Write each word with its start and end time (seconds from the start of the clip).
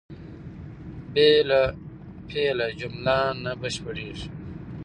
بې 1.13 1.29
له 1.49 1.61
فعله 2.29 2.67
جمله 2.79 3.17
نه 3.43 3.51
بشپړېږي. 3.61 4.27